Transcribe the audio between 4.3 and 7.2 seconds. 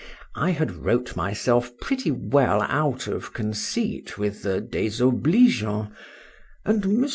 the désobligeant, and Mons.